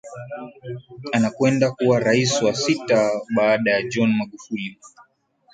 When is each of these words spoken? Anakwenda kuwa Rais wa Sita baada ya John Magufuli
Anakwenda 1.11 1.71
kuwa 1.71 1.99
Rais 1.99 2.41
wa 2.41 2.53
Sita 2.55 3.11
baada 3.35 3.71
ya 3.71 3.83
John 3.83 4.13
Magufuli 4.17 4.77